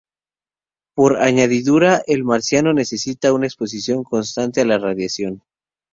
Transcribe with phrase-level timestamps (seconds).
[0.95, 5.43] Por añadidura, el marciano necesita una exposición constante a la radiación.